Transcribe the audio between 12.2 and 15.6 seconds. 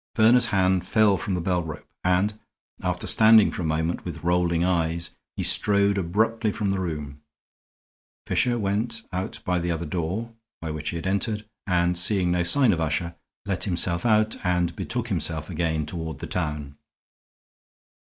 no sign of Usher, let himself out and betook himself